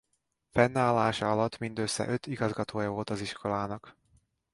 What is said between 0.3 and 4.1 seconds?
Fennállása alatt mindössze öt igazgatója volt az iskolának.